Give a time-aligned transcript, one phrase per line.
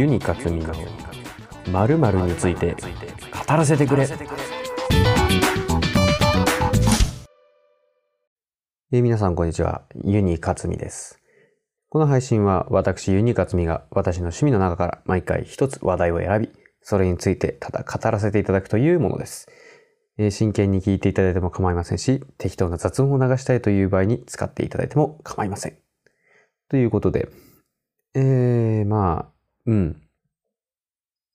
[0.00, 0.72] ユニカツミの
[1.70, 4.08] 〇〇について語らせてくれ。
[8.92, 9.82] え皆さんこんにちは。
[10.02, 11.20] ユニカツミです。
[11.90, 16.48] この配信は私ユニカツミが私の趣味の中から毎回一つ話題を選び、
[16.80, 19.50] それについてただ語らせていただくというものです。
[20.16, 25.76] え真剣に聞いていただいても構いませんし、適当な雑音を流したいという場合に使っていただいても構いません。
[26.70, 27.28] ということで、
[28.14, 29.39] えー、まあ、
[29.70, 30.02] うん。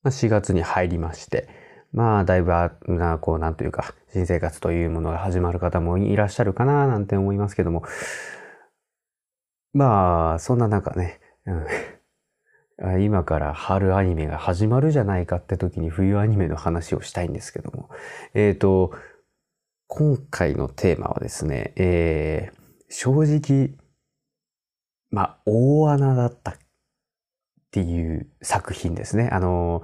[0.02, 1.48] まあ、4月に入りまして、
[1.92, 7.82] まあ、だいぶあ、な、こう、なんというか、新生活というものが始まる方もいらっしゃるかな、なんて思いますけども、
[9.72, 11.18] まあ、そんな中ね、
[12.78, 17.88] うん、今から春アニメが始まるじゃないかって時に冬アニメの話をしたいんですけども、
[18.34, 18.92] えっ、と、
[19.86, 22.60] 今回のテーマはですね、えー、
[22.90, 23.78] 正直、
[25.10, 26.58] まあ、大穴だったっ
[27.76, 29.28] ていう作品ですね。
[29.30, 29.82] あの、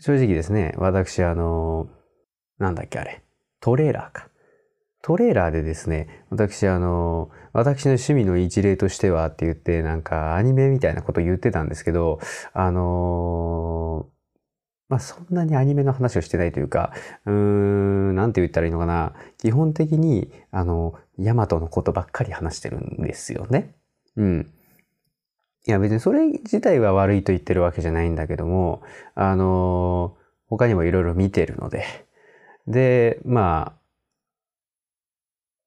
[0.00, 1.88] 正直ですね、私、あの、
[2.58, 3.22] なんだっけあれ、
[3.60, 4.28] トレーラーか。
[5.02, 12.20] トレーラーでですね、私、あの、私の趣味の一例としてはって言って、なんかアニメみたいなこと言ってたんですけど、
[12.52, 14.06] あの
[14.90, 16.92] まあ、そんなにアニメの話をしてないというか、
[17.24, 19.14] うーん、なんて言ったらいいのかな。
[19.38, 23.74] 基本的に、あの、ヤマトのことばっかり話してるんですよね。
[24.16, 24.52] うん。
[25.66, 28.82] いや別にそれ自体は悪いと言ってるわけじゃないんだけども、
[29.14, 30.16] あの
[30.48, 31.84] 他にもいろいろ見てるので、
[32.66, 33.80] で、まあ、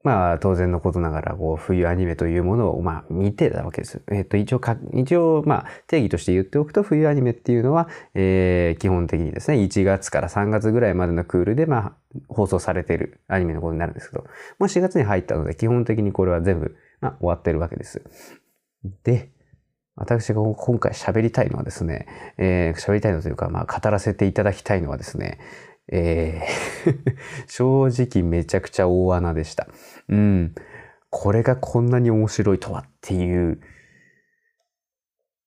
[0.04, 4.02] まあ当然のことながら、こう、冬アニメというものを、まあ見てたわけです。
[4.12, 11.94] えっ、と、一応か、一応、まあ定義として言っておくと、冬アニメっていうのは、えー基本的にですね、1月から3月ぐらいまでのクールで、まあ、
[12.28, 14.30] 放送されているアニメのことになるんですけど、も
[14.62, 18.04] う4月に入ったので、基本的にこれは全部、まあ、終わってるわけです。
[19.06, 19.32] で、
[19.96, 25.40] 私が今回喋りたいのはですね、えー喋りたいのというか、まあ、語らせていただきたいのはですね、
[25.92, 27.16] えー
[27.48, 29.68] 正直めちゃくちゃ大穴でした。
[30.10, 30.56] うん。
[31.10, 33.60] これがこんなに面白いとはっていう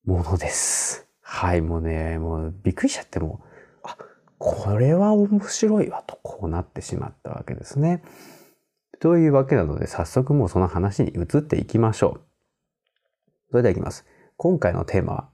[0.04, 1.08] ものです。
[1.20, 3.96] はい、もうね、もうびっくりしちゃってもう、あ、
[4.38, 8.04] これは面白いわと、こうなってしまったわけですね。
[9.00, 12.20] というわけなので、早速もうその話に移っていきましょう。
[13.50, 14.06] それではいきます。
[14.38, 15.28] 今回のテーマは、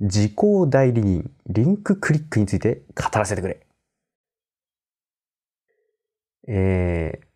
[0.00, 3.66] 時効代理人、リンククリックについて語らせてくれ。
[6.48, 7.26] えー、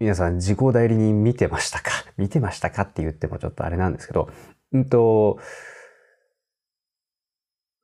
[0.00, 1.90] 皆さん、時効代理人見てましたか？
[2.18, 2.82] 見てましたか？
[2.82, 4.28] って言ってもちょっとあれなんですけど、
[4.72, 5.38] うんと、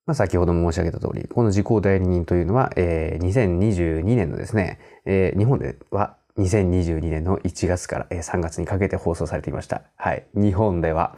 [0.05, 9.83] まあ、先ほども申し上げた通り、この時効代理人というのは、えー2022年のですね、えー日本では2022年の1月から3月にかけて放送されていました。
[9.97, 10.27] はい。
[10.35, 11.17] 日本では、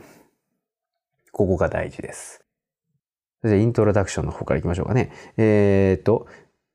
[1.33, 2.45] ここが大事です。
[3.41, 5.13] それでイントロダクションの方からいきましょうかね。
[5.37, 6.27] えーっと、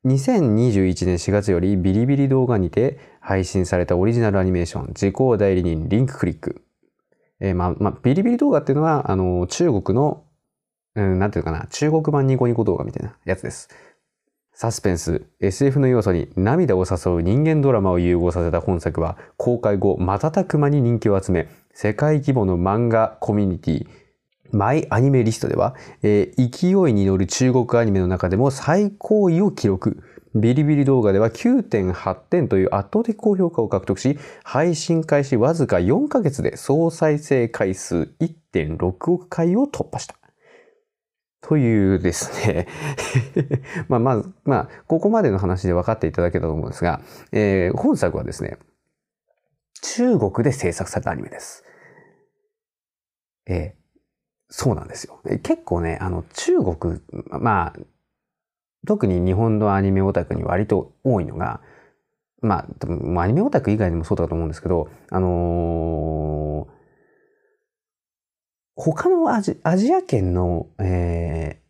[0.06, 6.64] 2021年4月よりビリビリ動画にて配信されたオリジナルアニメーション、時効代理人リンククリック。
[7.40, 10.24] えーまあ、まあ、ビリビリ動画っていうのは、あの、中国の
[10.96, 13.68] うん、なんていうかな、中国版ニコニコ動画みたいなやつです。
[14.56, 23.86] サスペンス、SF の要素に涙を誘う人間ドラマを融合させた本作は、公開後、瞬く間に人気を集め、世界規模の漫画コミュニティ、
[24.52, 30.04] マイアニメリストでは、えー勢いに乗る中国アニメの中でも最高位を記録。
[30.36, 40.14] ビリビリ動画では9.8点という圧倒的高評価を獲得し、配信開始わずか4ヶ月で総再生回数1.6億回を突破した。
[41.46, 42.66] というですね。
[43.88, 48.56] まあ、まず、まあ、ここまでの話で分かっていただけたと思うんですが、えー本作はですね、
[49.82, 51.64] 中国で制作されたアニメです。
[53.46, 53.84] えー
[54.50, 55.20] そうなんですよ。
[55.42, 57.00] 結構ね、あの、中国、
[57.40, 57.80] まあ、
[58.86, 61.60] 特に日本のアニメオタクに割と多いのが、
[62.40, 66.73] まあ、でもまあアニメオタク以外にもそうだと思うんですけど、あのー
[68.76, 71.64] 他のアジアジア圏の、えー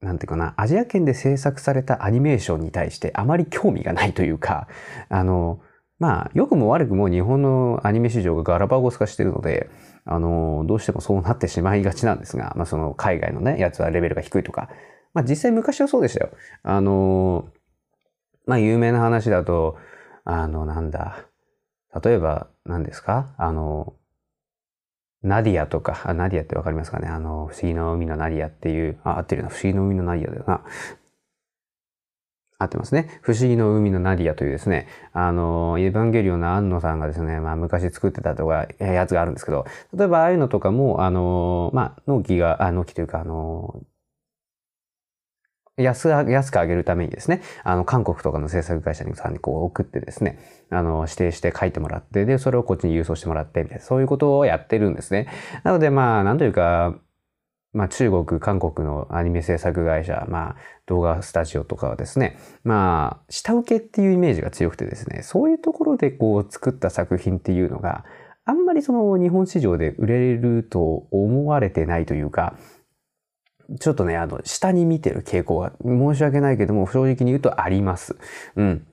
[0.00, 4.68] なんていうかな、アジア圏で制作されたアニメーションに対してあまり興味がないというか、
[5.08, 5.60] あの、
[5.98, 9.68] まあ、良くも悪くも日本のアニメ市場がガラパゴス化してるので、
[10.04, 14.68] あの、どうしてもそうなってしまいがちなんですが、まあ、その海外のね、やつはレベルが低いとか、
[15.14, 16.30] まあ、実際昔はそうでしたよ。
[16.62, 17.48] あの、
[18.46, 19.78] まあ、有名な話だと、
[20.24, 21.26] あの、なんだ、
[22.04, 23.34] 例えば、何ですか？
[23.36, 23.94] あの、
[25.22, 27.08] ナディアとか、あ、ナディアってわかりますかね？
[27.08, 30.62] あの、不思議の海のナディアっていう、あ、合ってるな、不思議の海のナディアだよな。
[32.60, 33.20] 合ってますね。
[33.22, 43.80] 不思議の海のナディアというですね、あの、エヴァンゲリオンの安野さんがですね、まあ昔作ってたとか、やつがあるんですけど、例えばああいうのとかも、あの、まあ、納期が、あ、納期というか、あの、
[45.78, 50.38] 安安く上げるためにですね、あの、韓国とかの制作会社にさんにこう送ってですね、
[50.70, 55.28] あの、指定して書いてもらって、で、それをこっちに郵送してもらって、みたいな、そういうことをやってるんですね。
[55.64, 56.96] なので、まあ、なんというか、
[57.72, 68.04] まあ、中国、韓国のアニメ制作会社、まあ、動画スタジオとかはですね、まあ、下請けっていうイメージが強くてですね、そういうところでこう作った作品っていうのが、
[68.46, 72.56] あんまりその日本市場で売れると思われてないというか、
[73.80, 78.16] ちょっとね、あの、下に見てる傾向が申し訳ないけども、正直に言うとあります。
[78.56, 78.86] うん。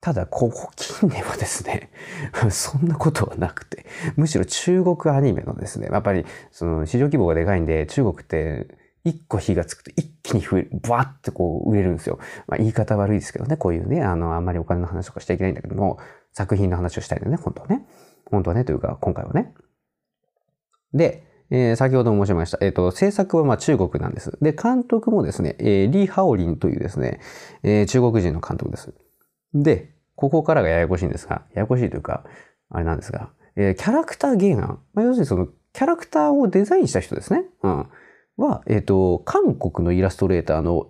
[0.00, 1.90] ただ、ここ近年はですね、
[2.50, 3.86] そんなことはなくて、
[4.16, 8.68] むしろ中国アニメのですね、やっぱり、その市場規模がでかいんで、中国って
[9.04, 12.18] 一個火がつくと一気に増える、バーってこう売れるんですよ。
[12.46, 15.98] まあ言い方悪いですけどね、こういうね、あの、あんまりお金の話とかしちゃいけないんだけども、
[16.32, 17.86] 作品の話をしたいのね、本当はね。
[18.30, 19.54] 本当はね、というか、今回はね。
[20.92, 22.58] で、えー、先ほども申しました。
[22.60, 24.36] えっ、ー、と、制作はま中国なんです。
[24.40, 27.20] で、監督もですね、えー、リー・ハオリンというですね、
[27.62, 28.94] え、中国人の監督です。
[29.54, 32.24] で、ここからがややこしいんですが、ややこしいというか、
[32.70, 34.80] あれなんですが、え、キャラクター原案。
[34.92, 37.44] まあ、要するにその、キャラクターをデザインした人ですね。
[37.62, 37.86] うん。
[38.36, 40.88] は、えっ、と、韓国のイラストレーターの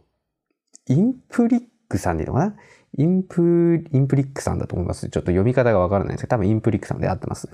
[0.89, 2.57] インプリックさんでいいのかな？
[2.99, 5.09] インプ、インプリックさんだと思います。
[5.09, 7.51] ちょっと読み方がわからないんですけど、多分インプリックさんで合ってます。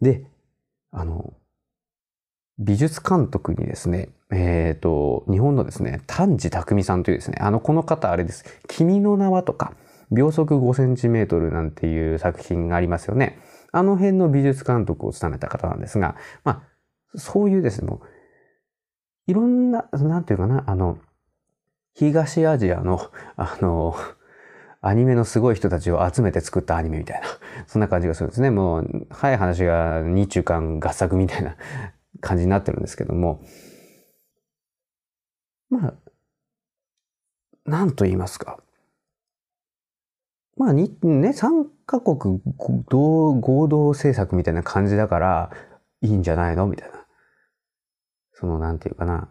[0.00, 0.24] で、
[0.90, 1.34] あの、
[2.60, 8.44] 美術監督にですね、えっ、ー、と、日本のですね、丹治匠さんというですね、あの、この方あれです。
[8.68, 9.72] 君の名はとか、
[10.10, 13.38] 秒速5センチメートルなんていう作品がありますよね。
[13.72, 16.64] あの辺の美術監督を務めた方なんですが、ま
[17.14, 20.98] あ、そういうですね、もう、いろんな、なんていうかな、あの、
[21.94, 23.94] 東アジアの、あの、
[24.82, 27.26] アニメのすごい人たちを集めて作ったアニメみたいな、
[27.66, 28.50] そんな感じがするんですね。
[28.50, 31.56] もう、早い話が日中間合作みたいな
[32.20, 33.42] 感じになってるんですけども、
[35.68, 35.94] まあ、
[37.64, 38.58] なんと言いますか。
[40.56, 45.50] まあ、に、ね、3カ国合同制作みたいな感じだから、
[46.02, 46.66] いいんじゃないの？
[46.66, 47.06] みたいな。
[48.32, 49.28] その、なんていうかな。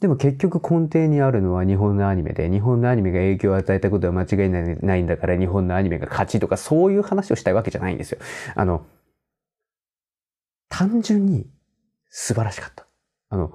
[0.00, 8.18] でも結局根底にあるのは日本のアニメで、日本のアニメが影響を与えたことは間違いないんだから日本のアニメが勝ちとかそういう話をしたいわけじゃないんですよ。
[8.54, 8.86] あの、
[10.70, 11.46] 単純に
[12.08, 12.86] 素晴らしかった。
[13.28, 13.52] あの、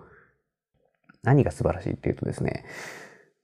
[1.23, 2.65] 何が素晴らしいっていうとですね、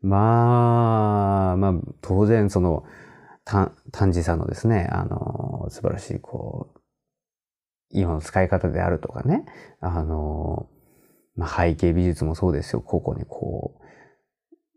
[0.01, 2.83] まあ、まあ、当然その、
[3.43, 3.73] 丹
[4.13, 6.79] 治さんのですね、あの、素晴らしい、こう、
[7.89, 9.45] 今の使い方であるとかね、
[9.79, 10.69] あの、
[11.35, 13.81] まあ、背景美術もそうですよ、ここにこう、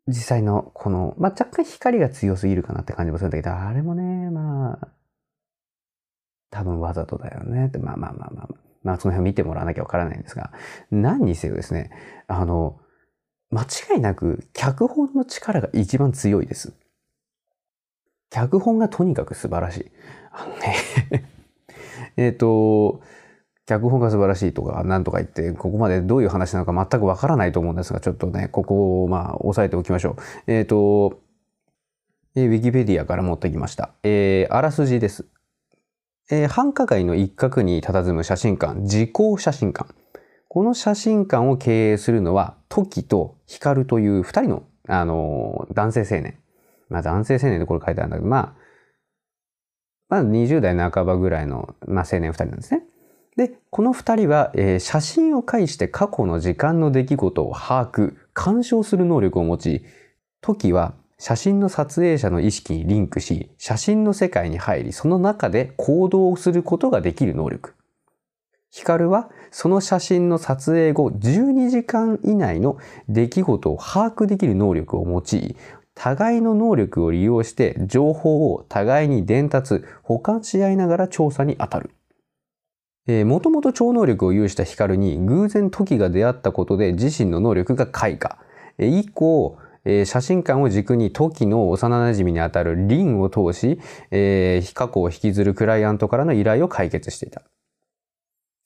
[0.09, 4.89] 実際のこの、まあ、若干光が強すぎるかなって感じもするんだけど、あれもね、まあ、
[6.51, 8.64] 多分わざとだよねって、まあまあまあまあ、まあ。
[8.85, 10.53] まあその辺見てもらわなきゃわからないんですが、
[10.91, 11.91] 何にせよですね、
[12.29, 12.79] あの、
[13.51, 16.75] 間違いなく脚本の力が一番強いです。
[18.31, 19.91] 脚本がとにかく素晴らしい。
[20.33, 20.75] あのね
[22.17, 23.01] えっと、
[23.67, 30.17] 脚本が素晴らしいとか、なんとか言って、ここまでどういう話なのか全くわからないと思うんですが、ちょっとね、ここをまあ、押さえておきましょ
[30.47, 30.53] う。
[30.53, 31.21] えっ、ー、と、
[32.37, 33.91] え、ウィキペディアから持ってきました。
[34.03, 35.27] えー、あらすじです。
[36.31, 39.93] えー、繁華街の一角に佇む写真館、時効写真館。
[40.49, 46.39] この写真館を経営するのは、トキとヒカルという二人の、あのー、男性青年。
[46.89, 48.55] まあ男性青年でこれ書いてあるんだけど、まあ、
[50.09, 52.85] まあ20代半ばぐらいの、まあ青年二人なんですね。
[53.37, 59.85] で、この二人は、えー、写真を介して過去の時間の出来事を把握、干渉する能力を持ち、
[60.41, 67.75] トキは写真の撮影者の意識にリンクし、写真の世界に入り、その中で行動をすることができる能力。
[68.71, 72.77] ヒカルはその写真の撮影後12時間以内の
[73.09, 75.57] 出来事を把握できる能力を用い、
[75.95, 81.91] 互いの能力を利用して情報を互いに伝達、保管し合いながら調査に当たる。
[83.27, 88.39] もともと超能力を有したヒカルに偶然時が出会ったことで自身の能力が開花。
[88.79, 97.43] 以降、え写真館を軸に時の幼馴染にあたるリンを通しえ、過去を引きずるクライアントからの依頼を解決していた。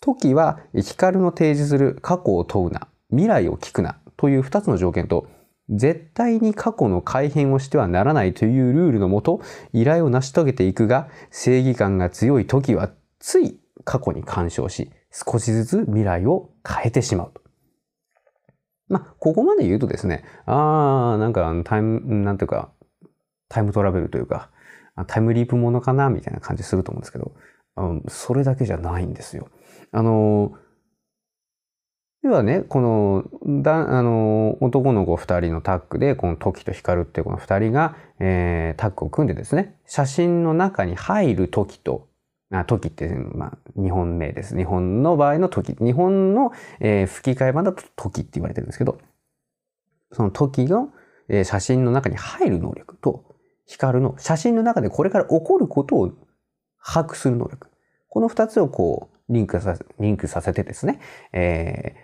[0.00, 5.26] 時はヒカルの提示する過去を問うな、未来を聞くなという二つの条件と、
[5.70, 9.40] 絶対に過去の改変をしてはならないというルールのもと、
[9.72, 17.42] 依頼を成し遂げていくが、正義感が強い時はつい過去に干渉し、少しずつ未来を変えてしまうと。
[18.88, 22.70] まあ、ここまで言うとですね、ああ、なんかタイム、なんていうか、
[23.48, 24.50] タイムトラベルというか、
[25.06, 27.32] タイムリープものかなみたいな感じすると思うんですけど、
[28.08, 29.48] それだけじゃないんですよ。
[29.92, 30.52] あの、
[32.22, 42.07] 要はね、この、だ、あの、男の子二人のタッグで、この時と光っていうこの二人が、えー、タッグを組んでですね、写真の中に入る時と、
[42.50, 44.56] あ時って、まあ、日本名です。
[44.56, 45.74] 日本の場合の時。
[45.74, 48.98] 日本の、えー、吹き替え版だと時って言われてるんですけど、
[50.12, 50.90] その時の、
[51.28, 53.36] えー、写真の中に入る能力と、
[53.66, 56.10] 光の写真の中でこれから起こることを
[56.82, 57.68] 把握する能力。
[58.08, 61.00] この二つをこう、リンクさせ、リンクさせてですね、
[61.32, 61.98] えー、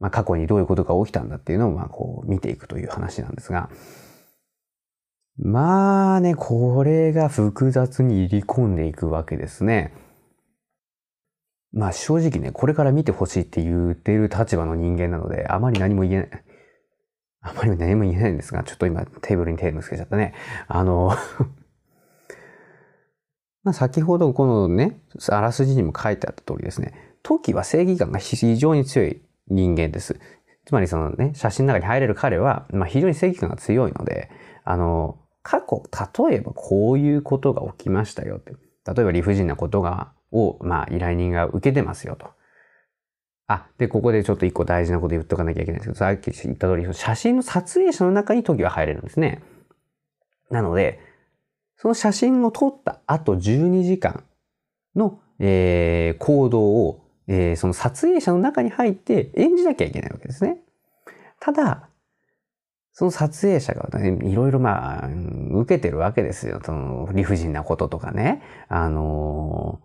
[0.00, 3.68] まあ、過去にどういうことが起きたんだっていうのを、まあ、こう、見ていくという話なんですが、
[5.38, 9.94] まあね、これが複雑に入り込んでいくわけですね。
[11.72, 16.30] まあ正直ね、これから見てほしいって言ってる立場の人間なので、あまり何も言えない。
[17.40, 20.34] あまり何も言えないんですが、ちょっと今テーブルにテーブルつけちゃったね。
[20.68, 21.12] あの
[23.64, 30.20] まあ先ほどこのね、あらすじにも書いてあった通りですね、時は正義感が非常に強い人間です。
[30.66, 34.30] つまりそのね、写真の中に入れる彼は、まあ、非常に正義感が強いので、
[34.64, 35.82] あの、過去、
[36.28, 38.52] 例えばこういうことが起きましたよって。
[38.52, 42.30] 例えば理不尽なことが、を、まあ、依頼人が受けてますよと。
[43.46, 49.42] あ、で、ここでちょっと一個大事なこと言っとかなきゃいけないんですけど、さっき言った通り、写真の撮影者の中に時は入れるんですね。
[50.50, 51.00] なので、
[51.76, 54.24] その写真を撮った後12時間
[54.94, 60.58] の、えー、行動をえー、その撮影者の中に入って演じなきゃいけないわけですね。
[61.40, 61.88] ただ、
[62.92, 65.08] その撮影者がね、いろいろまあ、
[65.52, 66.60] 受けてるわけですよ。
[66.64, 68.42] その理不尽なこととかね。
[68.68, 69.80] あの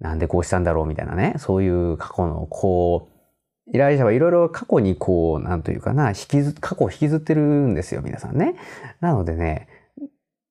[0.00, 1.34] ー、なんでこうしたんだろうみたいなね。
[1.38, 8.56] そういう過去のこう、依頼者はいろいろ過去にこう、なんというかな、引きず、過去を引きずってるんですよ、皆さんね。
[9.00, 9.68] なのでね、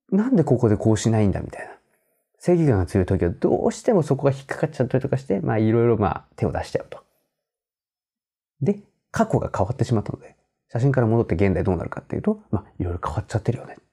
[0.10, 1.74] なんでここでこうしないんだみたいな。
[2.40, 7.04] 正義感が強い時はどうしてもそこが引っかかっちゃったりとかして、まあいろいろまあ手を出しちゃうと。
[8.62, 8.80] で、
[9.12, 10.38] 過去が変わってしまったので、
[10.72, 13.76] 写真から戻って現代どうなるかっていうと、まあいろいろ変わっちゃってるよね。
[13.80, 13.84] っ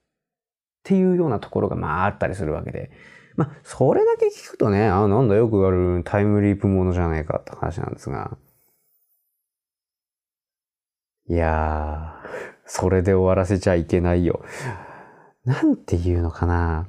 [0.83, 2.91] ていうようなところがまああったりするわけで、
[3.35, 8.37] まあそれだけ聞くとね、あなんだよくあるタイムリープものじゃないかって話なんですが、
[11.29, 12.27] いやー、
[12.65, 14.43] それで終わらせちゃいけないよ。
[15.45, 16.87] なんていうのかな。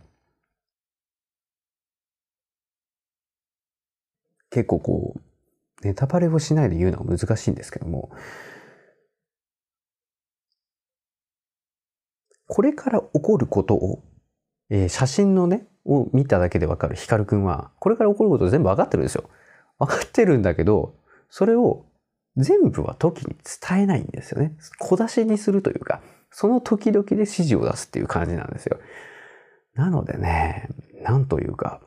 [4.51, 5.21] 結構こう、
[5.87, 8.11] ネタバレをしないで言うのは難しいんですけども、
[12.49, 14.03] これから起こることを、
[14.71, 19.25] えー、写真のね、を見ただけでわかるヒカルくんは、これから起こること全部わかってるんですよ。
[19.79, 20.95] わかってるんだけど、
[21.31, 21.87] それを
[22.37, 24.57] 全部は時に伝えないんですよね。
[24.79, 28.79] 小出しにするというか、その時々で指示を出すっていう感じなんですよ。
[29.75, 30.69] なのでね、
[31.03, 31.81] なんというか、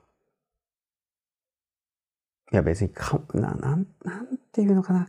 [2.51, 5.07] いや別にか、な、なん、なんていうのかな。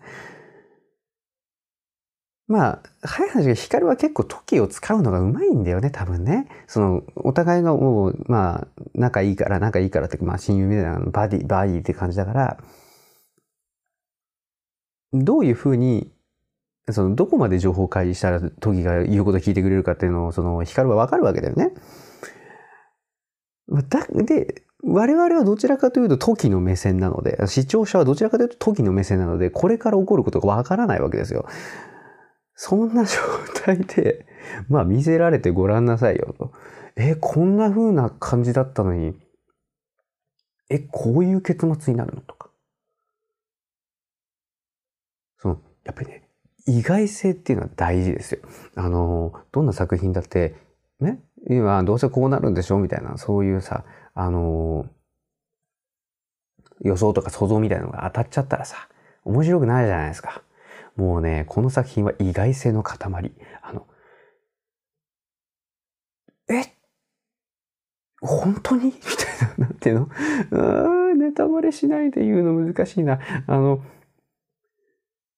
[2.49, 6.49] まあ、早い話が光は結構時を使うのがうまいんだよね、多分ね。
[6.67, 12.59] その、お互いがもう、まあ、仲いいから、仲いいからって、まあ、親友みたいなバディ、バディって感じだから、
[15.13, 16.13] どういうふうに、
[16.91, 21.73] その、どこまで情報開示したら時が言うこと聞いてくれるかっていうのを、その、光はわかるわけだよね。
[23.89, 31.47] だ、で、我々はどちらかというと時の目線なので、視聴者はどちらかというと時の目線なので、これから起こることがわからないわけですよ。
[32.65, 33.17] そんな状
[33.65, 34.25] 態で、
[34.69, 36.53] まあ見せられてごらんなさいよと。
[36.95, 39.19] え、こんな風な感じだったのに、
[40.71, 42.51] え、こういう結末になるのとか。
[45.39, 46.29] その、やっぱりね、
[46.69, 48.43] 意外性っていうのは大事ですよ。
[48.77, 50.55] あの、どんな作品だって、
[51.01, 52.79] ね、今どうせこうなるんでしょ？
[52.79, 54.87] みたいな、そういうさ、あの、
[56.81, 58.89] 予想とか想像みたいなのが当たっちゃったらさ、
[59.25, 60.45] 面白くないじゃないですか。
[60.97, 63.33] もうね、この作品は意外性の塊。
[63.63, 63.87] あの、
[66.49, 66.77] え？
[68.21, 68.87] 本当に？
[68.87, 70.09] みたいな、なんていうの？
[70.53, 73.21] あネタバレしないで言うの難しいな。
[73.47, 73.83] あの、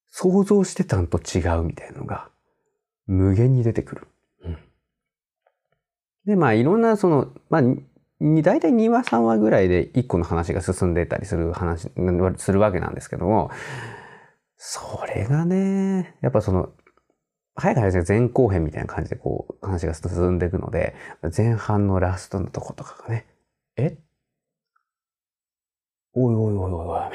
[0.09, 2.29] 想像してたんと違うみたいなのが
[3.07, 4.07] 無限に出てくる。
[4.43, 4.57] うん、
[6.25, 7.61] で、まあいろんなその、まあ
[8.21, 11.91] 大体2話3話ぐらいで1個の話が進んでたりする話、
[12.37, 13.51] するわけなんですけども、
[14.57, 16.71] それがね、やっぱその、
[17.55, 20.93] 早い話が前後編みたいな感じでこう話が進んでいくので、
[21.35, 23.25] 前半のラストのとことかがね、
[23.77, 23.97] え？
[26.13, 27.11] おいおいおいおいおい、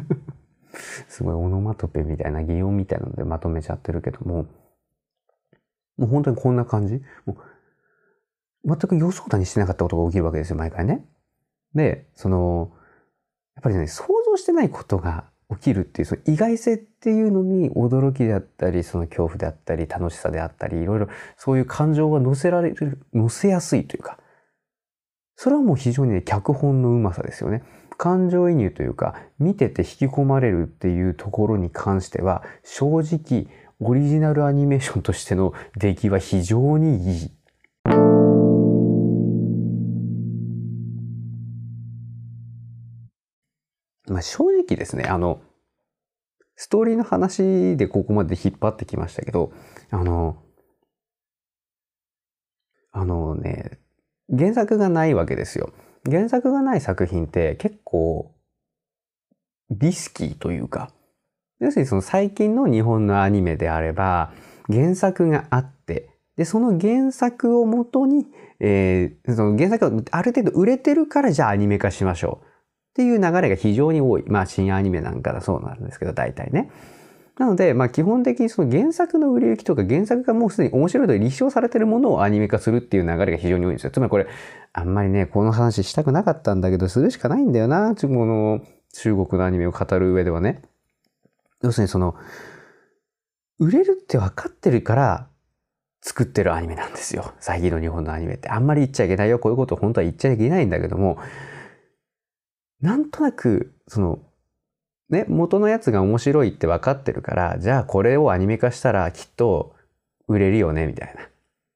[1.08, 4.46] すごいオノマトペみたいな擬音みたいなのでまとめちゃってるけども、
[5.96, 7.02] もう本当にこんな感じ？
[7.24, 7.36] も
[8.64, 11.06] う全く予想だにしてなかったことが起きるわけですよ、毎回ね。
[11.74, 12.72] で、その、
[13.54, 24.18] やっぱりね、想像してないことが起きるっていう、その意外性っていうのに驚きであったり、その恐怖であったり、楽しさであったり、いろいろそういう感情が乗せられる、乗せやすいというか、
[25.36, 27.62] それはもう非常にね、脚本のうまさですよね。
[27.96, 33.46] 感情移入というか、見てて引き込まれるっていうところに関しては、正直、
[33.80, 37.30] オリジナルアニメーションとしての出来は非常にいい。
[44.06, 45.42] まあ、正直ですね、あの、
[46.56, 49.52] ストーリーの話でここまで引っ張ってきましたけど、
[49.90, 50.36] あの、
[52.92, 53.80] あのね、
[54.30, 55.72] 原作がないわけですよ。
[56.04, 58.34] 原作がない作品って結構
[59.70, 60.90] リスキーというか、
[61.60, 64.32] 要するにその最近の日本のアニメであれば、
[64.68, 68.26] 原作があって、で、その原作をもとに、
[68.60, 72.46] えー、その原作がある程度売れてるからじゃあアニメ化しましょう。
[72.94, 74.24] っていう流れが非常に多い。
[74.28, 76.70] まあ、新アニメなんかだそうなんですけど、大体ね。
[77.36, 83.90] なので、まあ、基本的にその原作の売れ行きとか原作がもうすでに面白いと立証されてるものをアニメ化するっていう流れが非常に多いんですよ。
[83.90, 84.28] つまりこれ、
[84.72, 87.96] あんまりね、この話したくなかったんだけど、するしかないんだよな。
[87.96, 88.60] この
[88.92, 90.62] 中国のアニメを語る上ではね。
[91.64, 92.14] 要するにその、
[93.58, 95.26] 売れるって分かってるから
[96.02, 97.32] 作ってるアニメなんですよ。
[97.40, 98.48] 最近の日本のアニメって。
[98.50, 99.40] あんまり言っちゃいけないよ。
[99.40, 101.18] こういうこと本当は言っちゃいけないんだけども、
[102.80, 104.22] なんとなく、その、
[105.10, 109.74] ね、元のやつが面白いって分かってるから、じゃあこれをアニメ化したらきっと
[110.28, 111.22] 売れるよね、みたいな。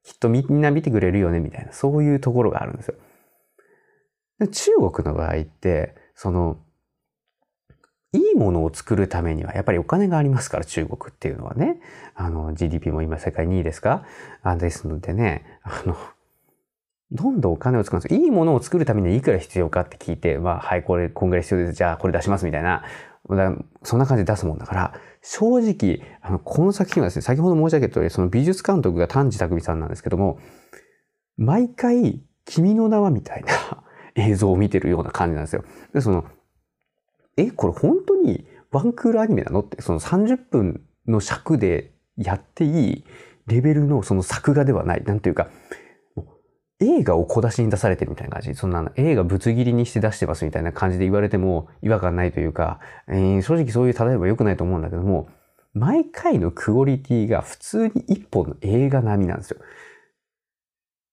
[0.03, 1.73] きっとみんな見てくれるよね、みたいな。
[1.73, 2.95] そういうところがあるんですよ。
[4.51, 6.59] 中国の場合って、その、
[8.13, 11.81] いいものを作るためにはやっぱりお金がありますから、中国っていうのはね。
[12.15, 14.05] あの、GDP も今世界2位ですか？
[14.43, 15.97] あですのでね、あの、
[17.11, 18.21] どんどんお金を使うんですよ。
[18.21, 21.73] いいものを作るためにいくら必要かって聞いて、まあ、はい、これ、こんぐらい必要です。
[21.73, 22.85] じゃあ、これ出しますみたいな。
[23.83, 30.39] そんな感じで出すもんだから、正直、あの、この作品はですね、先ほど申し上げた通り、その美術監督が丹治匠さんなんですけども、
[31.37, 33.83] 毎回、君の名はみたいな
[34.17, 35.65] 映像を見てるような感じなんですよ。
[35.93, 36.25] で、その、
[37.37, 39.61] え、これ本当にワンクールアニメなの？
[39.61, 43.05] って、その30分の尺でやっていい
[43.47, 45.05] レベルのその作画ではない。
[45.05, 45.49] なんていうか、
[46.81, 48.55] 映画を小出しに出されてるみたいな感じ。
[48.55, 55.29] そんな映画ぶつ切りにして出してますみたいな感じで言われても違和感ないというか、えー、正直そういう例えば良くないと思うんだけども、
[55.75, 59.59] 毎回のクオリティが普通に一本の映画並みなんですよ。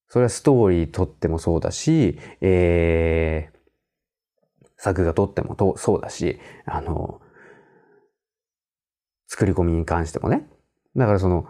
[0.08, 7.22] それはストーリーとってもそうだし、えー、作画とってもとそうだし、あの、
[9.28, 10.48] 作り込みに関してもね。
[10.96, 11.48] だからその、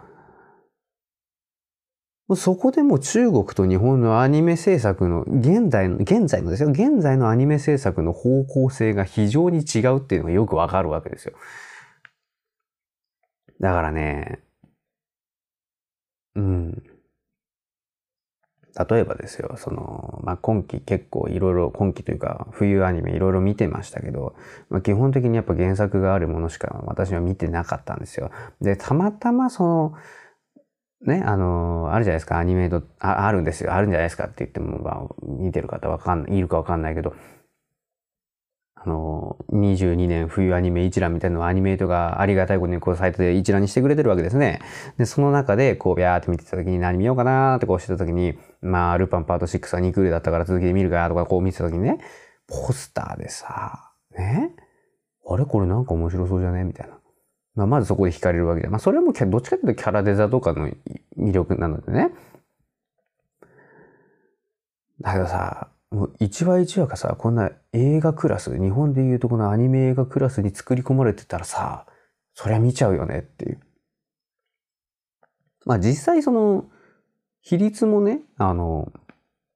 [2.34, 11.34] そこでも中国と日本のアニメ制作の現在の、現在のですよ、現在のアニメ制作の方向性が非常に違うっていうのがよくわかるわけですよ。
[13.60, 14.40] だからね、
[16.34, 16.82] うん。
[18.88, 24.34] 例えばですよ、その、まあ、今期結構いろいろ、今期というか冬アニメいろいろ見てましたけど、
[24.68, 28.30] まあ、基本的にやっぱ原作があるものしか私は見てなかったんですよ。
[28.60, 29.94] で、たまたまその、
[31.06, 37.14] ね、あの、あるじゃないですか、アニメート、ああるんですよ、あるんじゃないですかって言っても、まあ、見てる方わかんい、いるかわかんないけど、
[38.74, 44.60] あの、22年冬アニメ一覧みたいなのをアニメートがありがたいことにこうサイトで一覧にしてくれてるわけですね。
[44.98, 51.98] で、その中でこうビャーって見てた時に何見ようかなってこうしてた時に、まあ、ルパンパート6は2クールだったから続きで見るかとかこう見てた時にね、
[52.46, 54.54] ポスターでさ、ね、
[55.28, 55.44] あれ？
[55.46, 56.62] これなんか面白そうじゃね？
[56.64, 56.95] みたいな。
[57.56, 58.68] まあ、まずそこで惹かれるわけで。
[58.68, 60.68] まあ、それもどっちかというとキャラデザとかの
[61.18, 62.10] 魅力なのでね。
[65.00, 71.86] だけどさ、もう一話一話がさ、こんな映画クラス、日本でいうとこのアニメ映画クラスに作り込まれてたらさ、
[72.34, 73.60] そりゃ見ちゃうよねっていう。
[75.64, 76.66] まあ実際その、
[77.40, 78.92] 比率もね、あの、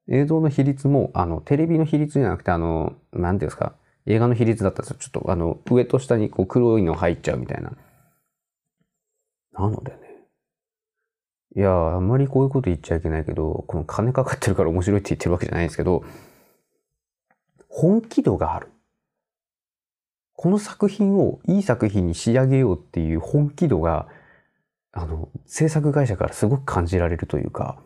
[0.09, 3.75] 映像の比率も、あの、テレビの比率じゃなくて、あの、なんていうんですか、
[4.07, 7.73] 映画の比率だったらちょっとあの、上と下にこう黒いの入っちゃうみたいな。
[9.53, 9.99] なのでね。
[11.57, 16.05] いや、あんまりこういうこと言っちゃいけないけど、この金かかってるから面白いって言ってるわけじゃないんですけど、
[17.69, 18.69] 本気度がある。
[20.35, 24.09] この作品をいい作品に仕上げようっていう本気度が、
[24.93, 27.83] あの、制作会社からすごく感じられるというか、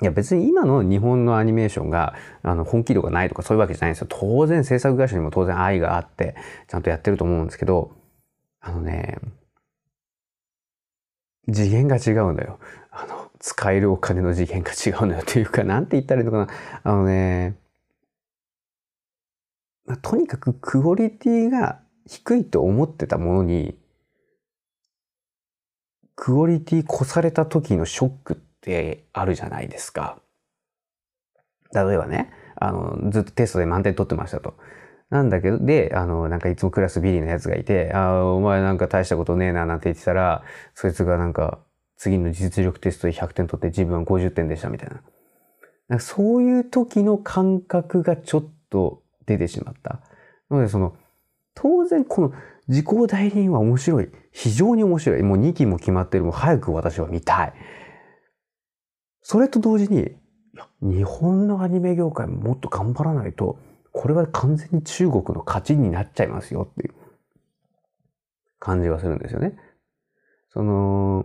[0.00, 4.08] いや別に今の日本のアニメーションがあの本気度がないとかそういうわけじゃないんですよ。
[4.10, 6.34] 当然制作会社にも当然愛があって
[6.66, 7.92] ちゃんとやってると思うんですけど、
[8.62, 9.18] あのね、
[11.52, 12.60] 次元が違うのよ。
[12.90, 16.48] あの、使えるお金の次元が違うのよというか、なんて言ったらいいのかな。
[16.84, 17.56] あのね、
[19.84, 23.76] まあ、とにかくクオリティが低いと思ってたものに、
[26.14, 30.18] クオリティ越された時のショックってあるじゃないですか。
[31.74, 34.54] 例えばね、あの、ずっとテストで満点取ってましたと。
[35.12, 40.42] なんだけど、で、あの、なんかいつもクラスビリーのやつがいて、ああ、お前なんか大したことねえななんて言ってたら、
[40.74, 41.58] そいつがなんか
[41.98, 45.02] 次の実力テストで100点取って自分は50点でしたみたいな。
[45.88, 50.00] なんかそういう時の感覚がちょっと出てしまった。
[50.48, 50.96] なのでその、
[51.54, 52.32] 当然この
[52.68, 54.08] 時効代理人は面白い。
[54.30, 55.22] 非常に面白い。
[55.22, 56.24] もう2期も決まってる。
[56.24, 57.52] もう早く私は見たい。
[59.20, 60.16] それと同時に、
[60.80, 63.58] 日本のアニメ業界ももっと頑張らないと、
[63.92, 66.94] これは完全に中国の勝ちになっちゃいますよっていう
[68.58, 69.56] 感じがするんですよね。
[70.50, 71.24] その、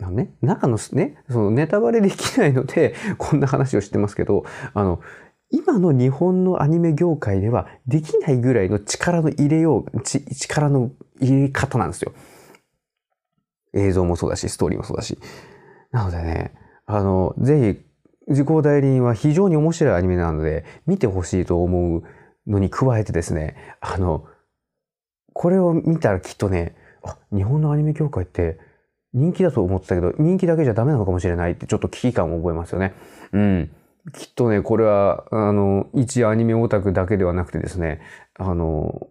[0.00, 5.00] あのね、中のね、そのネタバレできないので、こんな話をしてますけど、あの、
[5.50, 12.12] 今の日本のアニメ業界ではできないぐらいの力の入れよう、力の入れ方なんですよ。
[13.74, 15.18] 映像もそうだし、ストーリーもそうだし。
[15.90, 16.54] なのでね、
[16.86, 17.91] あの、ぜひ、
[18.28, 22.02] 時効代理人は非常に面白いアニメなので、見てほしいと思う
[22.46, 24.26] のに加えてですね、あの、
[25.32, 28.58] これを見たらきっとね、あ、日本のアニメ業界って
[29.12, 32.94] 人気だと思ってたけど、人気だけじゃダメなのかもしれないってちょっと危機感を覚えますよね。
[33.32, 33.70] うん。
[34.12, 38.00] きっとね、これは、あの、一アニメオタクだけではなくてですね、
[38.34, 39.08] あの、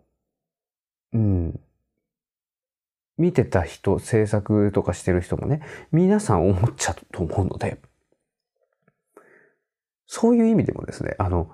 [1.14, 1.60] うん。
[3.18, 7.78] 見てた人、制作とかしてる人もね、皆さん思っちゃうと思うので、
[10.14, 11.50] そういう意味でもですね、あの、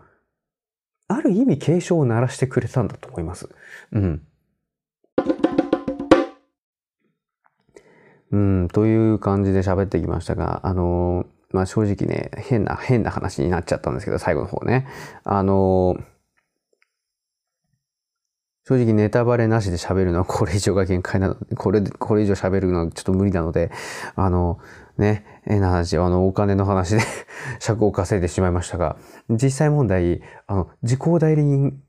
[1.07, 3.49] ある意味警鐘を鳴らしてくれたんだと思います。
[3.91, 4.23] うん。
[8.31, 14.87] うん、という感じで喋ってきましたが、あのまあ正直ね、変な、変な話になっちゃったんですけど、最後の方ね。
[15.23, 15.95] あの
[18.67, 23.71] 正直ネタバレなしで喋るのはこれ以上が限界なので、これ、これ以上喋るのはちょっと無理なので、
[24.15, 24.59] あの、
[24.97, 27.01] ね、変な話、あの、お金の話で
[27.59, 28.97] 尺を稼いでしまいましたが、
[29.29, 31.79] 実際問題、あの、時効代理人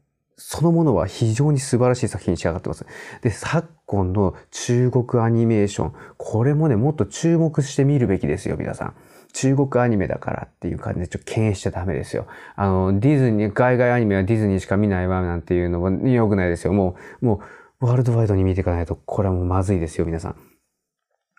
[0.41, 2.87] そのものは非常に素晴らしい作品に仕上がってます。
[3.23, 8.95] で、昨今の中国アニメーション、これもね、もっと注目してみるべきですよ、皆さん。
[9.33, 12.29] 中国アニメだからっていう感じでちょっと敬遠しちゃダメですよ。
[12.55, 16.73] あの、ディズニー、海外アニメはディズニーしか見ないわなんていうのも良くないですよ。
[16.73, 17.41] もう、も
[17.81, 20.37] う、ワールドワイドに見ていかないと、これはもうまずいですよ、皆さん。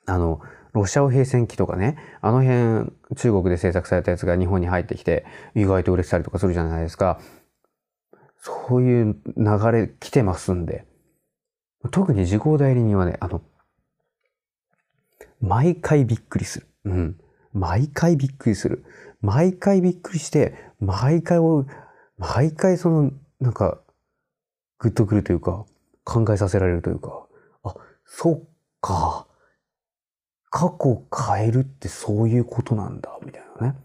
[0.07, 0.41] あの、
[0.73, 7.19] ロシア語平戦期とかね、あの辺、中国で制作されたやつが日本に入ってきて、意外と売れてたりとかするじゃないですか。
[8.37, 10.85] そういう流れ来てますんで。
[11.91, 13.41] 特に時効代理人はね、あの、
[15.41, 16.67] 毎回びっくりする。
[16.85, 17.19] うん。
[17.53, 18.83] 毎回びっくりする。
[19.21, 21.65] 毎回びっくりして、毎回を、
[22.17, 23.79] 毎回その、なんか、
[24.79, 25.65] グッとくるというか、
[26.03, 27.25] 考えさせられるというか、
[27.63, 28.43] あ、そっ
[28.81, 29.27] か。
[30.49, 33.75] 過去を変えるってそういうことなんだ、みたいなね。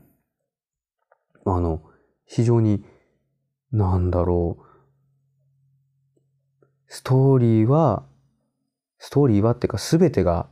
[1.44, 1.83] あの、
[2.27, 2.85] 非常に、
[3.70, 4.64] なんだろう。
[6.87, 8.05] ストーリーは、
[8.98, 10.48] ストーリーはっていうか、すべてが、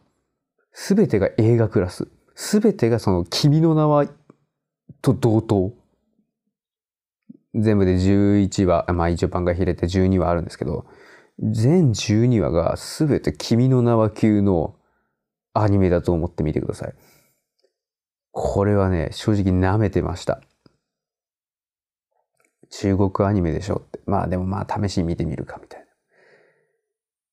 [0.73, 2.09] すべてが映画クラス。
[2.35, 4.07] すべてがその君の名は
[5.01, 5.73] と同等。
[7.55, 10.87] 全部で11話、まあ一応番外入れて12話あるんですけど、
[11.39, 14.77] 全12話がすべて君の名は級の
[15.55, 16.95] アニメだと思ってみてください。
[18.31, 20.41] これはね、正直舐めてました。
[22.71, 24.01] 中国アニメでしょって。
[24.07, 25.87] まあでもまあ試しに見てみるかみたいな。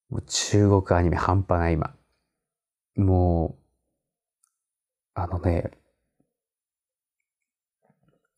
[0.09, 1.95] もう中国アニメ半端ない今。
[2.97, 3.63] もう、
[5.13, 5.71] あのね、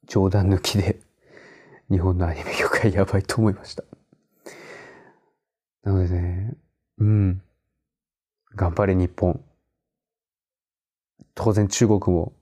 [0.05, 0.99] 冗談抜きで
[1.89, 3.83] 日本のアニメ業界やばいと思いました。
[5.83, 6.55] なのでね、
[6.99, 7.41] うん。
[8.55, 9.43] 頑張れ日本。
[11.43, 12.33] 当然中国も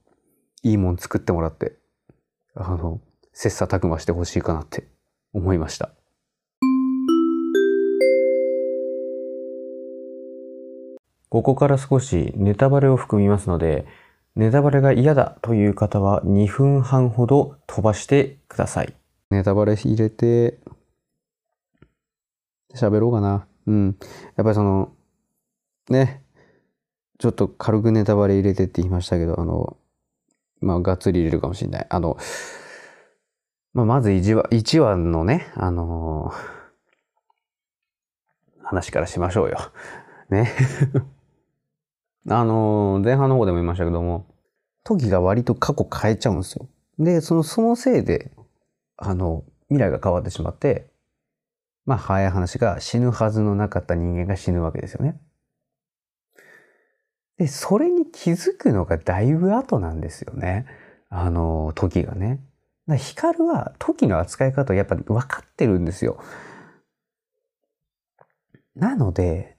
[0.62, 1.78] いいもん作ってもらって、
[2.54, 3.00] あの、
[3.32, 4.88] 切磋琢磨してほしいかなって
[5.32, 5.88] 思いました。
[11.30, 13.86] ここから少しネタバレを含みますので、
[14.36, 18.92] ネタバレが嫌だという方は2分半ほど飛ばしてください。
[19.30, 20.58] ネタバレ入れて、
[22.74, 23.46] 喋ろうかな。
[23.66, 23.96] うん。
[24.36, 24.92] やっぱりその、
[25.88, 26.22] ね、
[27.20, 29.76] ちょっと軽くネタバレ入れてって言いましたけど、あの、
[30.62, 31.86] まあ、がっつり入れるかもしれない。
[31.90, 32.16] あの、
[33.74, 39.58] まあ、まず1話、1話のね、あのー、話からしましょうよ。
[40.30, 40.50] ね。
[42.26, 44.26] あのー、前半の方でも言いましたけども、
[44.82, 46.70] 時が割と過去変えちゃうんですよ。
[46.98, 48.32] で、その、そのせいで、
[48.96, 50.90] あの、未来が変わってしまって、
[51.84, 55.20] まあ、早い話が死ぬはずのなかった人間が死ぬわけですよね。
[57.40, 60.66] で、それに気づくのがだいぶ後なんですよね。
[61.08, 62.38] あの、時がね。
[62.86, 66.22] だ光は時の扱い方をやっぱ分かってるんですよ。
[68.76, 69.56] なので、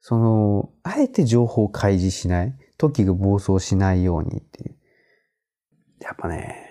[0.00, 2.58] その、あえて情報を開示しない。
[2.78, 4.74] 時が暴走しないようにっていう。
[6.00, 6.68] やっぱね、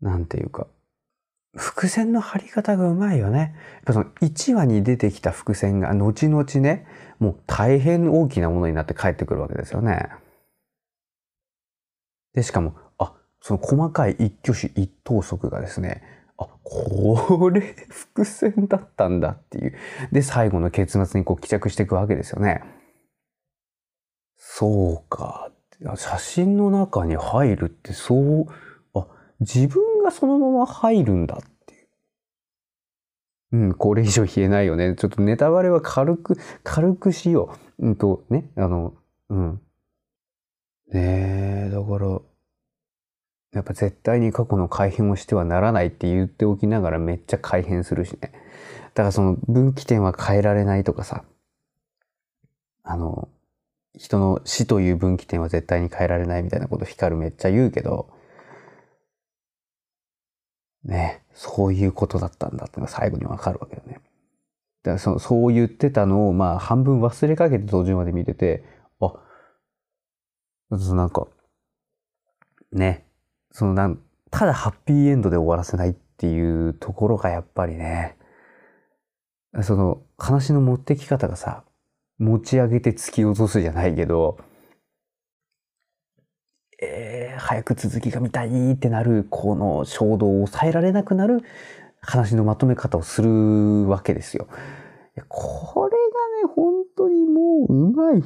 [0.00, 0.66] なんていうか、
[1.54, 3.54] 伏線の張り方がうまいよね。
[3.74, 6.86] やっぱその1話に出てきた伏線が後々ね、
[7.20, 10.08] もう大変大きなものになって帰ってくるわけですよね。
[12.34, 16.02] で、しかも、あ、その細かい一挙手一投足がですね、
[16.38, 19.76] あ、これ伏線だったんだっていう。
[20.10, 22.62] で、最後の結末にこう帰着していくわけですよね。
[24.36, 25.50] そうか。
[25.96, 28.46] 写真の中に入るってそう、
[28.94, 29.06] あ、
[29.40, 31.49] 自分がそのまま入るんだっ
[33.52, 33.56] う。
[33.56, 34.94] ん、これ以上言えないよね。
[34.94, 37.86] ちょっとネタバレは軽く、軽くしよう。
[37.86, 38.94] うんと、ね、あの、
[39.28, 39.60] うん。
[40.92, 42.20] ねえ、だから、
[43.52, 48.32] やっぱ絶対に過去の改変をしてはならないって言っておきながらめっちゃ改変するしね。
[48.94, 51.24] だからその分岐点は変えられないとかさ、
[52.84, 53.28] あの、
[53.96, 58.08] 人の死という分岐点は絶対に変えられないみたいなこと光るめっちゃ言うけど、
[60.84, 64.00] ね、そういうことだったんだってのが最後にわかるわけよね。
[64.82, 68.64] だからそのそう言ってたのをまあ半分忘れかけて途中まで見てて、
[69.00, 69.12] あ、
[70.70, 71.26] なんか、
[72.72, 73.04] ね、
[73.50, 78.16] そのなん、ただハッピーエンドで終わらせないっていうところがやっぱりね、
[79.62, 81.64] その話の持ってき方がさ、
[82.18, 84.38] 持ち上げて突き落とすじゃないけど、
[86.82, 91.42] えー、早く続きが見たいってなる、この衝動を抑えられなくなる
[92.00, 94.48] 話のまとめ方をするわけですよ。
[95.28, 95.96] これ
[96.44, 98.22] がね、本当にもううまい。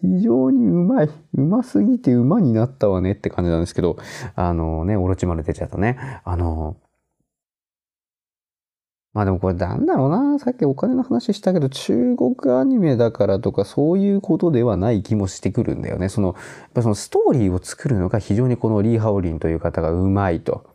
[0.00, 1.10] 非常にうまい。
[1.34, 3.96] うますぎて馬になったわねって感じなんですけど、
[4.34, 5.98] あのね、オロチマル出ちゃったね。
[6.24, 6.76] あの、
[9.16, 10.38] まあでもこれなんだろうな。
[10.38, 16.10] さっきお金の話したけど、中国アニメだからとかそういうことではない気もしてくるんだよね。
[16.10, 20.66] その、やっぱそのストーリーを作るのが非常にこのリー・ハオリンという方がうまいと。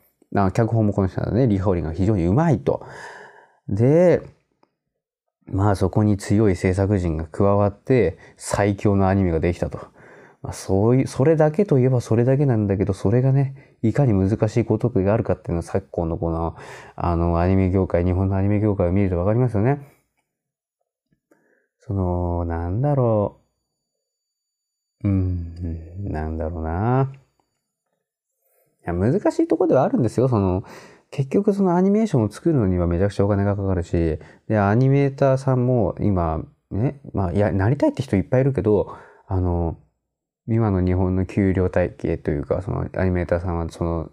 [0.53, 2.83] 脚本もこの人だね、リー・ハオリンが非常にうまいと。
[3.69, 4.23] で、
[5.45, 9.81] まあそこに強い制作陣が加わって最強のアニメができたと。
[10.41, 16.55] まあ、そういう、それだけといえばそれだけなんだけど、それがね、いかに難しいことがあるかっていうのは昨今のこの、
[16.95, 19.87] あの、アニメ業界、日本のアニメ業界を見るとわかりますよね。
[21.79, 23.41] その、なんだろ
[25.03, 25.07] う。
[25.07, 27.11] うん、なんだろうな。
[27.13, 30.27] いや、難しいとこではあるんですよ。
[30.27, 30.63] その、
[31.11, 38.95] 結局そのアニメーションを作るのにはめちゃくちゃお金がかかるし、で、アニメーターさんも今、ね、まあ、いや、なりたいって人いっぱいいるけど、
[39.27, 39.77] あの、
[40.47, 44.11] 今の日本の給料体系というか、そのアニメーターさんは、その、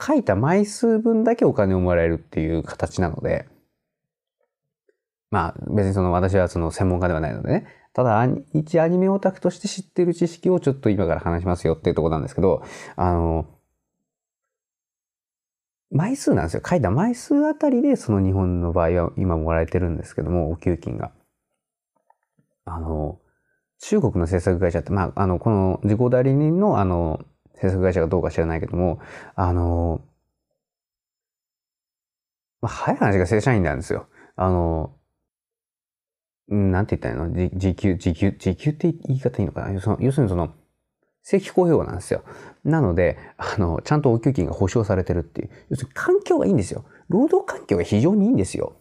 [0.00, 3.46] 書いた枚数分だけお金をもらえるっていう形なので、
[5.30, 12.62] まあ別にその私はその専門家ではないのでね、ただ一アニメオタクとして知ってる知識をちょっと今から話しますよっていうところなんですけど、
[12.96, 13.46] あの、
[15.90, 16.62] 枚数なんですよ。
[16.64, 21.12] 書いた枚数あたりでその日本の場合は今もらえてるんですけども、お給金が。
[22.64, 23.18] あの、
[23.80, 27.20] 中国の制作会社って、まあ、あの、この自己代理人の、あの、
[27.54, 29.00] 制作会社がどうか知らないけども、
[29.34, 30.00] あの、
[32.60, 34.06] まあ、早い話が正社員なんですよ。
[34.34, 34.94] あの、
[36.48, 37.58] なんて言ったらいいの？
[37.58, 39.72] 時給、時給、時給って言い方いいのかな？
[39.72, 40.54] 要するにその、
[41.22, 42.22] 正規雇用なんですよ。
[42.64, 45.50] なので、あの、ちゃんとお給金が保証されてるっていう。
[45.70, 46.84] 要するに環境がいいんですよ。
[47.08, 48.76] 労働環境が非常にいいんですよ。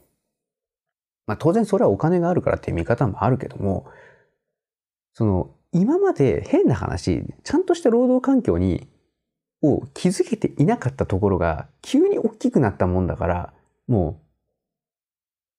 [1.25, 3.87] まあ当然それはお金があるからっていう見方もあるけども、
[5.15, 8.87] その、今まで変な話、ちゃんとした労働環境に、
[9.63, 13.53] を気づけていなかったところが、急に大きくなったもんだから、
[13.87, 14.21] も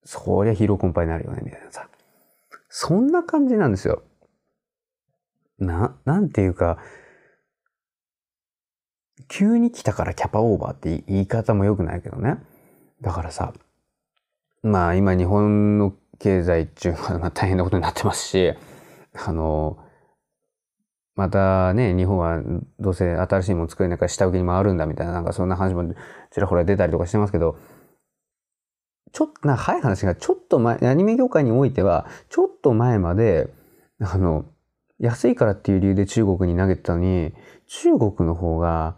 [0.04, 1.88] う、そりゃ疲労困憊になるよね、みたいなさ。
[2.68, 4.02] そんな感じなんですよ。
[5.58, 6.78] な、なんていうか、
[9.28, 12.36] 急に来たからキャパオーバーって言い方も良くないけどね。
[13.00, 13.54] だからさ、
[14.62, 18.52] まあ今日本の経済っていうのは大変なことになってますし、
[19.24, 19.78] あの、
[21.14, 22.42] またね、日本は
[22.78, 25.94] どうせ新しいもの作れないから下請けに回るんだみたいな、なんかそんな話も
[26.30, 27.58] ちらほら出たりとかしてますけど、
[29.12, 33.48] ちょっと、な、早い話が、ちょっと前、アニメ業界においては、ちょっと前まで、
[33.98, 34.44] あの、
[34.98, 37.32] 安いからっていう理由で中国に投げてたのに、
[37.66, 38.96] 中国の方が、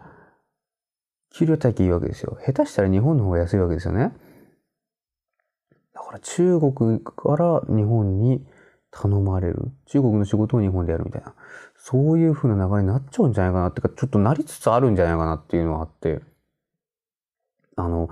[1.31, 2.37] 給料体系いいわけですよ。
[2.45, 4.11] 下手したら日本の方が安いわけですよね。
[5.93, 8.45] だから中国から日本に
[8.91, 9.71] 頼まれる？
[9.85, 11.33] 中国の仕事を日本でやるみたいな。
[11.77, 16.21] そういう風な流れになっちゃうんじゃないかなってか、ちょっとなりつつあるんじゃないかなっていうのがあって、
[17.75, 18.09] あの、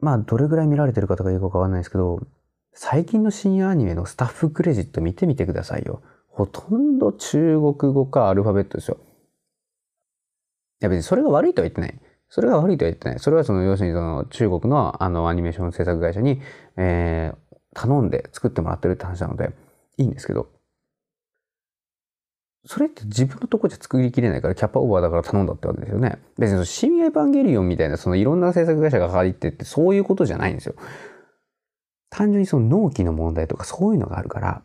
[0.00, 2.20] まあ、どれぐらい見られてる方がいいかわかんないですけど、
[2.74, 6.02] 最近の深夜アニメのスタッフクレジット見てみてくださいよ。
[6.28, 8.98] ほとんど中国語かアルファベットですよ。
[10.80, 12.00] いや別にそれが悪いとは言ってない。
[12.28, 13.18] それが悪いとは言ってない。
[13.20, 16.40] それはその、要するにその中国のあのアニメーション制作会社に、
[16.76, 17.36] えー、
[17.74, 19.52] 頼んで作ってもらってるって話なので、
[19.98, 20.48] いいんですけど、
[22.64, 26.22] それって自分のとこじゃ作りきれないからキャパオーバーだから頼んだってわけですよね。
[26.38, 30.74] 別にその深夜エヴァンゲリオンみたいなそのいろんな制作会社が入ってってそういうことじゃないんですよ。
[32.08, 34.62] 単純にその納期の問題とかそういうのがあるから、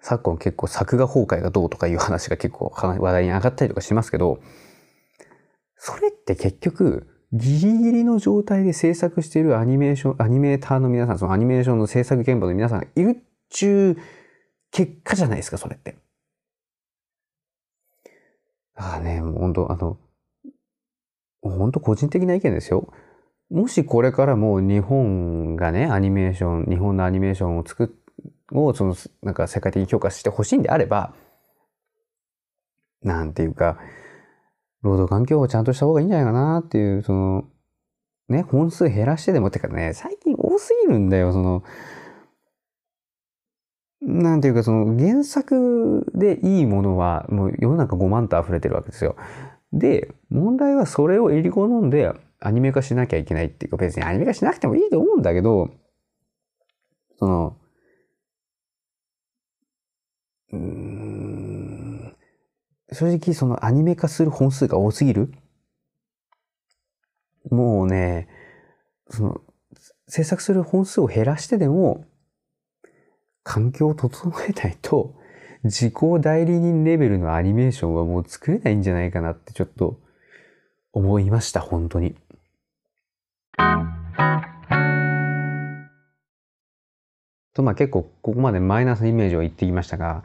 [0.00, 4.40] 昨今結構作画崩壊がどうとかいう話が結構話題に上がったりとかしますけど、
[5.76, 14.02] それって結局、ギリギリの状態で制作しているアニメーション、アニメーターの皆さん、そのアニメーションの制作現場の皆さんがいるっちゅう
[14.70, 15.96] 結果じゃないですか、それって。
[18.76, 19.98] だからね、もう本当あの、
[21.42, 22.92] 本当個人的な意見ですよ。
[23.50, 27.88] もしこれからも日本がね、アニメーション、日本のアニメーションを作っ、
[28.52, 31.14] をその、なんか世界的に強化してほしいんであれば、
[33.02, 33.78] なんていうか、
[34.82, 37.44] 労働環境をちゃんとした方がいいんじゃないかなっていう、その、
[38.28, 41.62] ね、本数減らしてでも、ってかね、最近多すぎるんだよ、その、
[44.02, 49.16] なんていうかその原作でいいものはもう世の中5万と溢れてるわけですよ。
[49.72, 55.70] で、問題はそれを襟好んでアニメ化しなきゃいけないっていうか別にアニメ化しなくてもいいと思うんだけど、
[57.18, 57.56] その、
[60.52, 62.16] うん、
[62.92, 65.32] 正直そのアニメ化する本数が多すぎる？
[67.50, 68.28] もうね、
[69.08, 69.40] その、
[70.08, 72.04] 制作する本数を減らしてでも、
[73.44, 75.14] 環境を整えないと、
[75.62, 80.00] 自己代理人レベルのアニメーションはもう作れないんじゃないかなってちょっと
[80.92, 82.16] 思いました、本当に。
[87.54, 90.24] と、まあ結構ここまでマイナスイメージを言ってきましたが、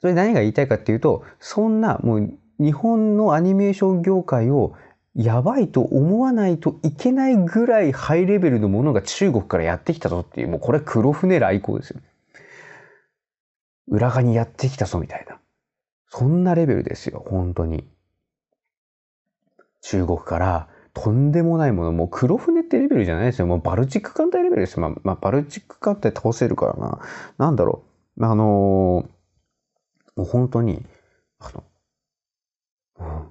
[0.00, 4.74] それ何が言いたいかっていうと、そんなもう日本のアニメーション業界を
[5.14, 12.00] やばいと思わないといけないぐらいハイレベルのものが中国からやってきたぞっていう、もうこれ黒船来航ですよ。
[13.88, 15.38] 裏側にやってきたぞみたいな。
[16.08, 17.88] そんなレベルですよ、本当に。
[19.82, 23.46] 中国からとんでもないもの、もう黒船ってレベルじゃないですよ。
[23.46, 24.82] もうバルチック艦隊レベルですよ。
[24.82, 27.00] まあ、まあ、バルチック艦隊倒せるからな。
[27.38, 27.82] なんだろ
[28.16, 28.24] う。
[28.24, 29.19] あのー、
[30.20, 30.84] もう本当に、
[31.38, 31.64] あの、
[32.98, 33.28] うん、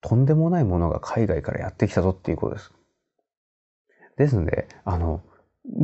[0.00, 2.72] とんでもないものが海外からやってきたぞっていうことです。
[4.16, 5.22] ですので、あの、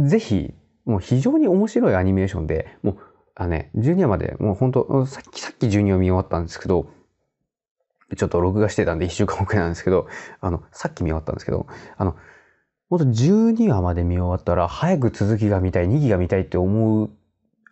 [0.06, 0.54] ぜひ、
[0.84, 2.98] もう非常に面白いアニメーションで、もう
[3.34, 6.86] あね、12話まで、もう本当さっき、さっき12話見終わったんですけど、
[8.16, 10.06] ちょっと録画してたんで1週間遅れなんですけど、
[10.40, 12.14] あの、さっき見終わったんですけど、あの、
[12.90, 17.10] 本当12話まで見終わったら、早く続きが見たい、2期が見たいって思う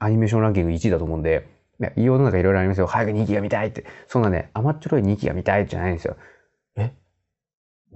[0.01, 1.47] アニメーションランキング1位だと思うんで、
[1.81, 2.87] いや世の中いろいろありますよ。
[2.87, 3.85] 早く2期が見たいって。
[4.07, 6.17] そんなね、甘っちょろい2期が見たいじゃないんですよ。
[6.77, 6.93] え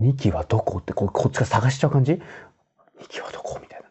[0.00, 0.78] ?2 期はどこ？
[0.78, 2.20] ってこ、こっちが探しちゃう感じ ?2
[3.08, 3.58] 期はどこ？
[3.60, 3.86] みたいな。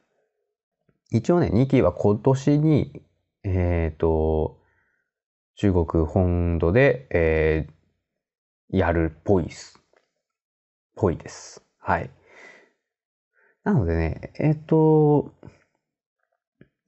[1.12, 3.03] 一応ね、2期は今年に
[3.43, 4.58] えっ、ー、と、
[5.56, 9.79] 中国本土で、えー、やるっぽいです。
[10.95, 11.63] ぽいです。
[11.77, 12.10] はい。
[13.63, 15.34] なのでね、えっ、ー、と、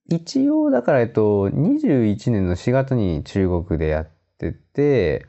[0.08, 5.26] 一応だからえっと、21年の4月に中国でやってて、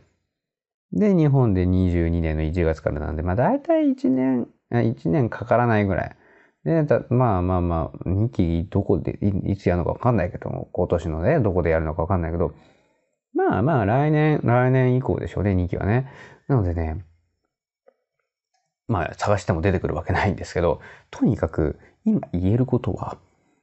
[0.92, 6.16] で、日本で22年の1月からなんで、まあ大体1年、1年かからないぐらい。
[6.64, 12.53] で、まあまあまあ、2期どこで、いつやるのかわかんないけども、今年のね、どこでやるのかわかんないけど、
[13.34, 16.11] まあまあ来年、来年以降でしょうね、2期はね。
[16.48, 17.05] なのでね、
[18.88, 20.80] まあ探しても出てくるわけないんですけど、
[21.11, 23.18] とにかく今言えることは、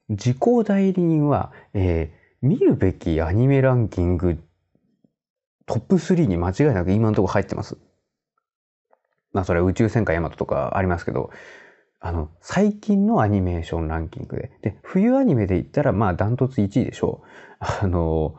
[0.09, 4.37] 時効代理人は、えー、見るべきアニメランキング
[5.65, 7.77] トップ3に間違いなく今のところ入ってます。
[9.31, 11.31] まあそれは宇宙戦艦ヤマトとかありますけど、
[11.99, 14.51] あの、最近のアニメーションランキングで。
[14.61, 17.27] で、冬アニメで言ったら、まあ、ダントツ1位でしょう。
[17.83, 18.35] あの、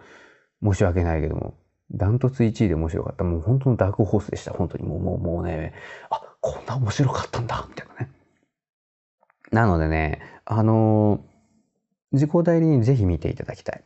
[0.63, 1.55] 申し訳ないけども、
[1.91, 3.25] ダントツ1位で面白かった。
[3.25, 4.53] もう本当のダークホースでした。
[4.53, 5.73] 本当にもう、もう、もうね、
[6.11, 8.11] あ、こんな面白かったんだみたいなね。
[9.51, 11.25] なのでね、あの
[12.15, 13.85] 自己代理人ぜひ見ていただきたい。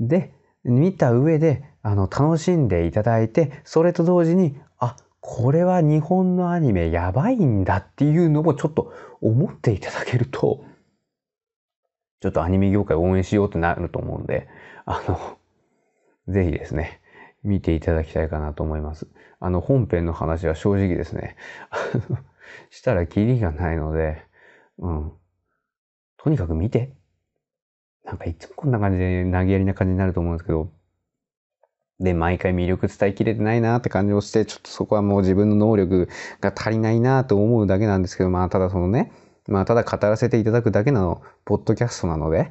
[0.00, 0.32] で、
[0.64, 10.64] 見た上で、あの、楽しんでいただいて、それと同時に、あ、これは日本のアニメやばいんだっていうのもちょっと思っていただけると、
[12.20, 14.48] ちょっとアニメ業界応援しようってなると思うんで、
[14.84, 15.38] あの、
[16.32, 17.00] ぜひですね、
[17.44, 19.06] 見ていただきたいかなと思います。
[19.40, 21.36] あの、本編の話は正直ですね、
[22.70, 24.22] したらキリがないので、
[24.78, 25.12] うん。
[26.16, 26.97] とにかく見て。
[28.08, 30.70] なんかいつもこんな感じで投げやりな感じになると思うんですけど、
[32.00, 36.08] で、毎回魅力伝えきれてないなって感じをして、ちょっとそこはもう自分の能力
[36.40, 39.12] が足りないなと思うだけなんですけど、まあ、ただそのね、
[39.46, 42.50] まあ、ただ語らせていただくだけのポッドキャストなので、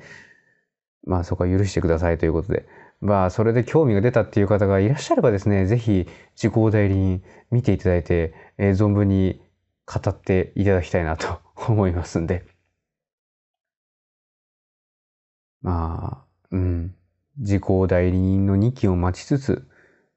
[1.05, 2.68] まあ、そこは許してくださいということで、
[3.01, 9.41] まあ、それで興味が出たっていう方がいらっしゃればですね、ぜひ、自己代理人見ていただいて、えー、存分に
[9.86, 12.57] 語っていただきたいなと思いますんで。
[15.62, 16.95] まあ、うん。
[17.38, 19.68] 自公代理人の2期を待ちつつ、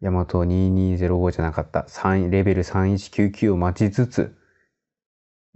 [0.01, 4.35] ヤマト2205じゃなかった、3レベル3199を待ちつつ、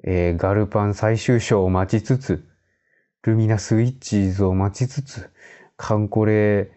[0.03, 2.45] えー、ガルパン最終章を待ちつつ、
[3.23, 5.31] ルミナスイッチーズを待ちつつ、
[5.77, 6.71] カンコレ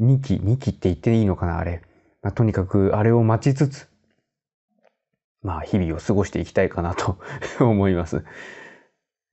[0.00, 1.82] 2期、2期って言っていいのかな、あれ。
[2.20, 3.88] まあ、とにかく、あれを待ちつつ、
[5.42, 7.18] まあ、日々を過ごしていきたいかなと
[7.60, 8.24] 思います。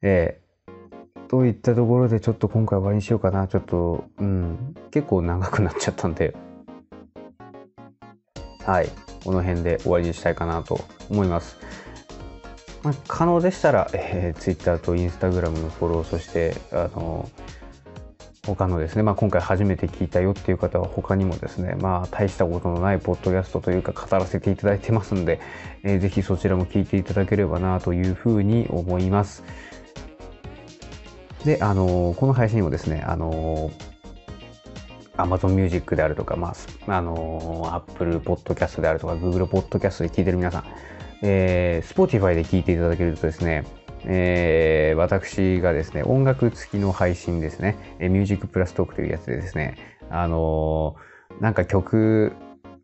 [0.01, 0.48] えー、
[1.29, 3.47] といったところでちょっと今回終わりにしようかな。
[3.47, 6.35] ちょっと、うん、結構長くなっちゃったんで、
[8.65, 8.89] はい、
[9.23, 11.57] この辺で終わりにしたいかなと思います。
[12.81, 17.29] まあ、可能でしたら、えー、Twitter と Instagram のフォロー、そして、あの
[18.47, 25.39] 他のですね、まあ、今回初めて聞いたよっていう方は他にもですね、まあ、大したことのないポッドキャストというか語らせていただいてますんで、
[25.83, 29.43] えー、ぜひそちらも聞いていただければなというふうに思います。
[31.45, 33.99] で、あの、この配信をですね、あのー、
[35.17, 36.53] Amazon Music であるとか、ま
[36.87, 40.63] あ、あのー、Apple Podcast であるとか、Google Podcast で聞いてる皆さん、
[41.21, 43.65] えー、Spotify で聞いていただけるとですね、
[44.05, 49.77] えー、私がですね、音楽付きの配信ですね、えー、ミュージックプラストークというやつでですね、
[50.09, 52.33] あのー、なんか曲、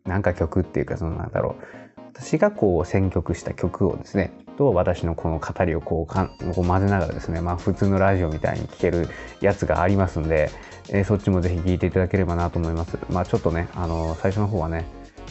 [0.04, 9.08] なんか曲っていうか、そのなんだろう、私がこう選曲した曲をですね、と私のこの語りをこうかこう混ぜながらですね、まあ普通のラジオみたいに聴ける
[9.40, 10.50] やつがありますんで、
[10.88, 12.98] えー、そっちもぜひ聴いていただければなと思います。
[13.10, 14.84] まあちょっとね、あの、最初の方はね、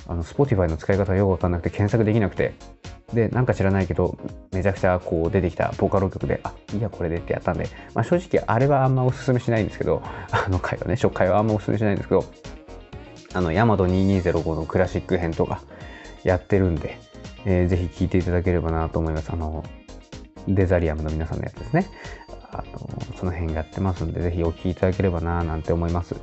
[0.08, 2.54] あの、Spotify の使い方がよくわかんなくて検索できなくて、
[3.14, 4.18] で、なんか知らないけど、
[4.52, 10.02] めちゃくちゃこう出てきたボカロ曲で、あ、いいや、これでってやったんで、まあ正直あれはあんまおすすめしないんですけど、
[10.32, 12.26] あの回はね、初回はあんまおすすめしないんですけど、
[13.34, 15.62] あの、ヤマト2205のクラシック編とか
[16.24, 16.98] やってるんで、
[17.46, 19.32] えー、ぜひ聴いていただければなと思います。
[19.32, 19.64] あの、
[20.48, 21.88] デザリアムの皆さんのやつですね。
[22.52, 26.16] あの、その辺やってますんで、ぜひお聴きいただければななんて思います。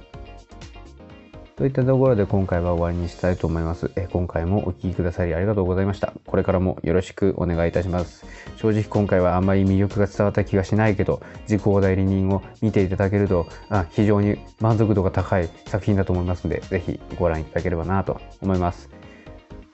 [1.57, 3.91] といったところで今回は終わりにしたいと思います。
[3.95, 6.13] え今回もお聴きくださりありがとうございました。
[6.27, 8.25] これからもよろしくお願いいたします。
[8.57, 19.02] 正直今回はあんまり魅力が伝わった気がしないけど、自己代理人を見ていただけるとあ非常に満足度が高い作品だと思いますので、ぜひご覧いただければなと思います。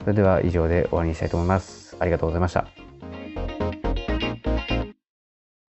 [0.08, 1.94] それでは以上で終わりにしたいと思います。
[2.00, 2.87] ありがとうございました。